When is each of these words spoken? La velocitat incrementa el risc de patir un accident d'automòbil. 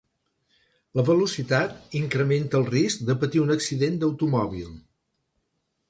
La 0.99 1.03
velocitat 1.09 1.93
incrementa 2.01 2.59
el 2.63 2.65
risc 2.71 3.05
de 3.11 3.19
patir 3.25 3.45
un 3.47 3.57
accident 3.59 4.01
d'automòbil. 4.01 4.77